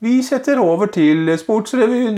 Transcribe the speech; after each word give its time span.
Vi 0.00 0.22
setter 0.24 0.56
over 0.56 0.88
til 0.88 1.28
Sportsrevyen. 1.36 2.14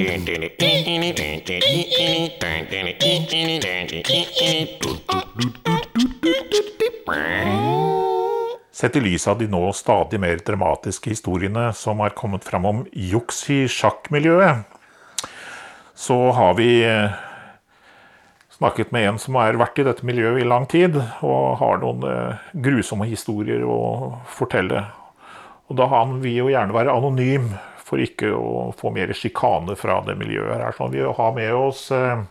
Sett 8.70 8.94
i 8.94 9.02
lys 9.02 9.26
av 9.26 9.40
de 9.40 9.48
nå 9.50 9.62
stadig 9.74 10.20
mer 10.22 10.44
dramatiske 10.46 11.10
historiene 11.10 11.64
som 11.74 12.04
har 12.06 12.14
kommet 12.14 12.46
fram 12.46 12.70
om 12.70 12.84
juks 12.94 13.42
i 13.50 13.64
sjakkmiljøet, 13.66 14.62
så 15.98 16.20
har 16.38 16.54
vi 16.62 16.70
eh, 16.86 17.18
snakket 18.60 18.94
med 18.94 19.08
en 19.08 19.20
som 19.26 19.40
har 19.42 19.58
vært 19.58 19.82
i 19.82 19.88
dette 19.90 20.06
miljøet 20.06 20.44
i 20.44 20.46
lang 20.46 20.70
tid, 20.70 21.02
og 21.26 21.58
har 21.58 21.82
noen 21.82 22.06
eh, 22.06 22.48
grusomme 22.62 23.10
historier 23.10 23.66
å 23.66 24.22
fortelle. 24.38 24.86
Og 25.66 25.82
da 25.82 25.90
han 25.90 26.20
vil 26.22 26.44
jo 26.44 26.50
gjerne 26.54 26.78
være 26.78 26.94
anonym 26.94 27.50
for 27.92 28.00
ikke 28.00 28.30
å 28.32 28.70
få 28.72 28.88
mer 28.94 29.12
sjikane 29.12 29.76
fra 29.76 29.98
det 30.06 30.16
miljøet 30.16 30.56
her. 30.56 30.72
Sånn, 30.76 30.94
vi 30.94 31.04
har 31.04 31.34
med 31.36 31.50
oss 31.52 31.90
eh, 31.92 32.22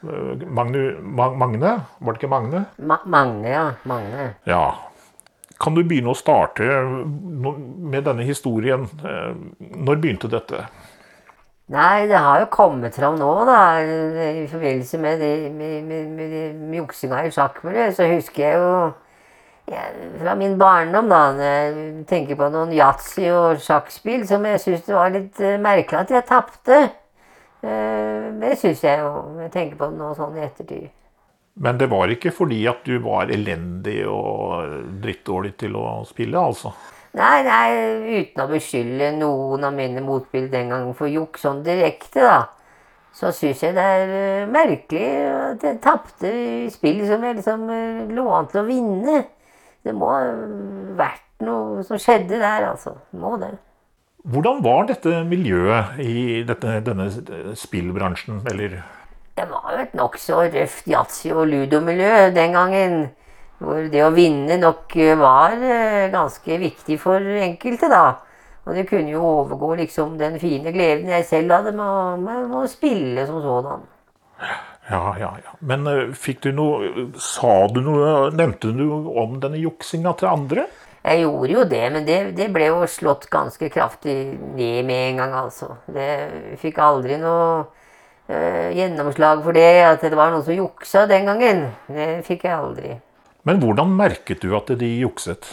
Magne, 0.00 0.94
Magne, 1.04 1.74
var 2.00 2.14
det 2.14 2.22
ikke 2.22 2.30
Magne? 2.32 2.62
Ma 2.80 2.96
Magne, 3.04 3.50
ja. 3.52 3.66
Magne. 3.84 4.30
Ja. 4.48 4.62
Kan 5.60 5.76
du 5.76 5.82
begynne 5.84 6.14
å 6.14 6.16
starte 6.16 6.64
med 6.64 8.06
denne 8.06 8.24
historien? 8.24 8.86
Når 9.60 10.00
begynte 10.00 10.30
dette? 10.32 10.62
Nei, 11.70 12.08
det 12.08 12.16
har 12.16 12.40
jo 12.40 12.48
kommet 12.50 12.96
fram 12.96 13.20
nå, 13.20 13.28
da. 13.44 13.58
I 13.84 14.48
forbindelse 14.48 14.98
med, 15.04 15.20
de, 15.20 15.50
med, 15.52 15.84
med, 15.84 16.08
med, 16.16 16.56
med 16.64 16.80
juksinga 16.80 17.20
i 17.28 17.34
sjakkmiljøet, 17.36 17.98
så 17.98 18.08
husker 18.08 18.46
jeg 18.46 18.56
jo 18.56 18.72
fra 20.20 20.34
min 20.34 20.58
barndom, 20.58 21.08
da. 21.10 21.20
Jeg 21.38 22.04
tenker 22.10 22.38
på 22.38 22.48
noen 22.52 22.72
yatzy 22.74 23.28
og 23.32 23.60
sjakkspill 23.62 24.26
som 24.28 24.46
jeg 24.48 24.62
syns 24.62 24.86
det 24.86 24.96
var 24.96 25.12
litt 25.14 25.42
uh, 25.42 25.56
merkelig 25.62 26.04
at 26.04 26.14
jeg 26.14 26.26
tapte. 26.28 26.80
Uh, 27.62 28.30
det 28.40 28.56
syns 28.60 28.84
jeg 28.84 29.02
jo. 29.02 29.12
Jeg 29.44 29.52
tenker 29.54 29.80
på 29.80 29.90
det 29.90 30.00
nå 30.00 30.12
sånn 30.18 30.38
i 30.38 30.44
ettertid. 30.46 30.88
Men 31.60 31.80
det 31.80 31.90
var 31.92 32.10
ikke 32.12 32.32
fordi 32.32 32.62
at 32.70 32.86
du 32.86 32.96
var 33.04 33.30
elendig 33.32 34.04
og 34.08 34.70
drittdårlig 35.02 35.56
til 35.60 35.74
å 35.76 36.00
spille, 36.08 36.40
altså? 36.40 36.72
Nei, 37.18 37.40
nei, 37.42 38.20
uten 38.20 38.44
å 38.44 38.46
beskylde 38.52 39.10
noen 39.18 39.66
av 39.66 39.74
mine 39.74 40.02
motspill 40.04 40.46
den 40.52 40.70
gangen 40.70 40.94
for 40.96 41.10
juks 41.10 41.42
sånn 41.42 41.64
direkte, 41.66 42.22
da. 42.22 42.38
Så 43.12 43.32
syns 43.34 43.64
jeg 43.66 43.74
det 43.74 43.82
er 43.82 44.46
merkelig 44.48 45.08
at 45.34 45.64
jeg 45.66 45.80
tapte 45.82 46.30
i 46.30 46.70
spill 46.70 47.02
som 47.08 47.26
jeg 47.26 47.40
liksom 47.40 47.66
lå 48.14 48.26
an 48.36 48.48
til 48.52 48.62
å 48.62 48.68
vinne. 48.68 49.16
Det 49.84 49.94
må 49.96 50.10
ha 50.12 50.22
vært 50.98 51.26
noe 51.46 51.84
som 51.86 52.00
skjedde 52.00 52.40
der, 52.40 52.68
altså. 52.68 52.94
Må 53.16 53.36
det. 53.40 53.54
Hvordan 54.30 54.60
var 54.64 54.84
dette 54.90 55.22
miljøet 55.24 56.00
i 56.04 56.42
dette, 56.44 56.80
denne 56.84 57.08
spillbransjen, 57.56 58.42
eller 58.50 58.82
det 59.40 59.46
var 59.48 59.70
jo 59.72 59.78
et 59.80 59.94
nokså 59.96 60.42
røft 60.52 60.88
yatzy- 60.90 61.32
og 61.32 61.46
ludomiljø 61.48 62.30
den 62.36 62.52
gangen. 62.52 62.96
Hvor 63.60 63.86
det 63.92 64.02
å 64.04 64.10
vinne 64.12 64.56
nok 64.60 64.92
var 65.20 65.54
eh, 65.56 66.10
ganske 66.12 66.58
viktig 66.60 66.98
for 67.00 67.24
enkelte, 67.44 67.88
da. 67.92 68.18
Og 68.66 68.76
det 68.76 68.86
kunne 68.88 69.12
jo 69.12 69.22
overgå 69.24 69.74
liksom 69.80 70.18
den 70.20 70.36
fine 70.40 70.72
gleden 70.72 71.08
jeg 71.12 71.24
selv 71.28 71.56
hadde 71.56 71.72
med 71.76 71.84
å, 71.84 72.02
med, 72.20 72.42
med 72.50 72.58
å 72.60 72.68
spille 72.68 73.24
som 73.28 73.40
sådan. 73.44 73.84
Ja, 74.90 75.14
ja, 75.20 75.30
ja. 75.44 75.56
Men 75.60 75.86
uh, 75.86 76.12
fikk 76.18 76.42
du 76.42 76.50
noe 76.56 77.08
Sa 77.22 77.68
du 77.70 77.78
noe 77.84 78.30
Nevnte 78.34 78.72
du 78.74 78.88
om 78.90 79.36
denne 79.42 79.60
juksinga 79.60 80.16
til 80.18 80.30
andre? 80.30 80.66
Jeg 81.00 81.22
gjorde 81.22 81.54
jo 81.54 81.62
det, 81.64 81.84
men 81.94 82.04
det, 82.04 82.16
det, 82.36 82.50
ble 82.52 82.66
jo 82.66 82.80
slått 82.90 83.30
ganske 83.32 83.70
kraftig 83.72 84.16
ned 84.36 84.82
med 84.84 85.04
en 85.06 85.22
gang, 85.22 85.36
altså. 85.46 85.70
Det 85.88 86.08
fikk 86.60 86.76
aldri 86.84 87.16
noe 87.22 87.62
øh, 88.28 88.68
gjennomslag 88.76 89.40
for 89.46 89.56
det, 89.56 89.70
at 89.86 90.04
det 90.04 90.18
var 90.18 90.28
noen 90.34 90.44
som 90.44 90.58
juksa 90.58 91.06
den 91.08 91.30
gangen. 91.30 91.62
Det 91.88 92.10
fikk 92.26 92.44
jeg 92.50 92.52
aldri. 92.52 92.92
Men 93.48 93.62
hvordan 93.62 93.96
merket 93.96 94.44
du 94.44 94.52
at 94.58 94.68
de 94.76 94.92
jukset? 95.00 95.48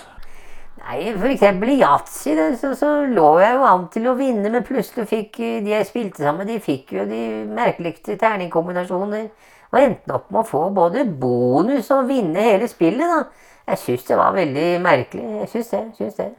Nei, 0.77 1.09
F.eks. 1.09 1.43
i 1.43 1.75
yatzy 1.81 2.35
så, 2.59 2.71
så, 2.77 2.89
lå 3.09 3.27
jeg 3.41 3.57
jo 3.57 3.65
an 3.67 3.85
til 3.93 4.07
å 4.11 4.15
vinne, 4.19 4.51
men 4.53 4.65
plutselig 4.65 5.07
fikk 5.09 5.39
de 5.65 5.73
jeg 5.73 5.87
spilte 5.89 6.23
sammen, 6.23 6.47
de 6.47 6.59
fikk 6.63 6.93
jo 6.99 7.05
de 7.09 7.21
merkeligste 7.49 8.17
terningkombinasjoner. 8.21 9.29
Og 9.67 9.79
endte 9.81 10.15
opp 10.15 10.29
med 10.31 10.43
å 10.43 10.47
få 10.47 10.61
både 10.71 11.03
bonus 11.19 11.89
og 11.91 12.07
vinne 12.07 12.45
hele 12.45 12.69
spillet. 12.71 13.03
da. 13.03 13.47
Jeg 13.67 13.81
syns 13.81 14.05
det 14.07 14.19
var 14.19 14.37
veldig 14.37 14.67
merkelig. 14.83 15.25
Jeg 15.41 15.49
syns 15.51 15.73
det. 15.73 15.81
Synes 15.97 16.21
det. 16.21 16.29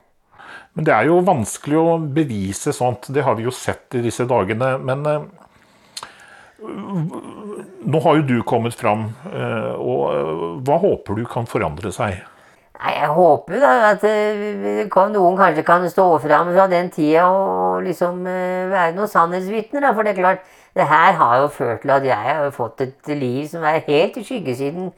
Men 0.78 0.87
det 0.87 0.94
er 0.94 1.10
jo 1.10 1.19
vanskelig 1.26 1.76
å 1.82 1.99
bevise 1.99 2.72
sånt. 2.72 3.10
Det 3.12 3.26
har 3.26 3.37
vi 3.37 3.44
jo 3.44 3.53
sett 3.53 3.99
i 3.99 4.03
disse 4.06 4.25
dagene. 4.31 4.70
Men 4.81 5.05
nå 6.59 8.00
har 8.06 8.16
jo 8.19 8.26
du 8.31 8.38
kommet 8.49 8.75
fram, 8.78 9.10
og 9.76 10.65
hva 10.65 10.81
håper 10.82 11.20
du 11.20 11.26
kan 11.28 11.47
forandre 11.50 11.93
seg? 11.94 12.22
Nei, 12.78 12.94
Jeg 12.94 13.09
håper 13.11 13.59
da 13.59 13.72
at 13.91 14.05
noen 15.12 15.37
kanskje 15.39 15.65
kan 15.66 15.87
stå 15.91 16.06
fram 16.22 16.53
fra 16.55 16.69
den 16.71 16.91
tida 16.94 17.27
og 17.27 17.83
liksom 17.83 18.22
være 18.25 18.94
noen 18.94 19.11
sannhetsvitner. 19.11 19.91
For 19.94 20.06
det 20.06 20.15
er 20.15 20.21
klart, 20.21 20.44
det 20.78 20.87
her 20.87 21.12
har 21.19 21.38
jo 21.43 21.49
ført 21.49 21.83
til 21.83 21.91
at 21.91 22.06
jeg 22.06 22.17
har 22.38 22.50
fått 22.55 22.81
et 22.87 23.15
liv 23.19 23.47
som 23.50 23.67
er 23.67 23.83
helt 23.88 24.17
i 24.17 24.25
skyggesiden 24.25 24.93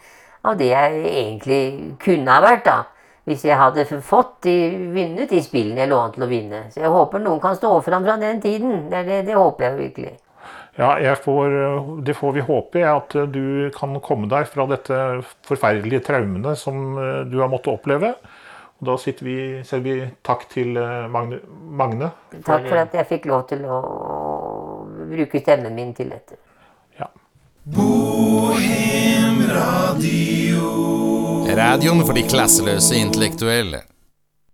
av 0.44 0.58
det 0.60 0.72
jeg 0.72 1.04
egentlig 1.04 1.62
kunne 2.04 2.36
ha 2.36 2.40
vært. 2.44 2.64
da. 2.64 2.78
Hvis 3.24 3.44
jeg 3.44 3.56
hadde 3.56 3.84
fått 4.02 4.42
de, 4.44 4.54
vunnet 4.94 5.30
de 5.30 5.42
spillene 5.44 5.84
jeg 5.84 5.90
lå 5.92 6.00
til 6.14 6.24
å 6.24 6.28
vinne. 6.30 6.64
Så 6.72 6.80
jeg 6.80 6.90
håper 6.90 7.22
noen 7.22 7.40
kan 7.40 7.56
stå 7.56 7.76
fram 7.86 8.04
fra 8.04 8.16
den 8.20 8.40
tiden. 8.40 8.90
Det, 8.90 9.04
det, 9.06 9.24
det 9.28 9.36
håper 9.36 9.68
jeg 9.68 9.78
virkelig. 9.78 10.16
Ja, 10.78 11.14
får, 11.16 11.54
det 12.06 12.14
får 12.14 12.32
vi 12.32 12.40
håpe, 12.46 12.84
at 12.86 13.16
du 13.32 13.70
kan 13.74 14.00
komme 14.00 14.28
deg 14.30 14.46
fra 14.48 14.66
dette 14.70 15.00
forferdelige 15.46 16.00
traumene 16.06 16.54
som 16.56 16.94
du 17.28 17.40
har 17.42 17.50
måttet 17.52 17.74
oppleve. 17.74 18.14
Og 18.80 18.86
da 18.88 18.94
vi, 19.20 19.60
sier 19.66 19.82
vi 19.84 20.08
takk 20.24 20.46
til 20.52 20.72
Magne, 21.12 21.40
Magne. 21.76 22.10
Takk 22.46 22.64
for 22.64 22.78
at 22.80 22.94
jeg 22.96 23.06
fikk 23.10 23.26
lov 23.28 23.42
til 23.50 23.66
å 23.68 23.80
bruke 25.10 25.40
stemmen 25.42 25.74
min 25.76 25.92
til 25.96 26.08
dette. 26.14 26.34
Ja. 26.96 27.08
Bohemradio. 27.76 28.80
Radioen 31.60 32.00
for 32.06 32.14
de 32.16 32.22
klasseløse 32.30 32.94
intellektuelle. 32.96 33.84